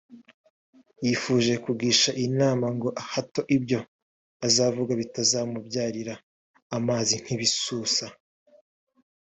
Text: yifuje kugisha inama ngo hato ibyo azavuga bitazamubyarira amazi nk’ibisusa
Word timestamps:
yifuje 1.03 1.53
kugisha 1.65 2.11
inama 2.27 2.67
ngo 2.75 2.87
hato 3.11 3.41
ibyo 3.57 3.79
azavuga 4.47 4.91
bitazamubyarira 5.01 6.13
amazi 6.77 7.13
nk’ibisusa 7.21 8.05